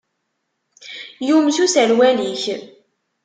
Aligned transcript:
Yumes 1.27 1.57
userwal-ik. 1.63 2.43